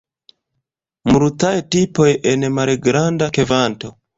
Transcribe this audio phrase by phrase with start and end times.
[1.09, 3.97] Multaj tipoj en malgranda kvanto.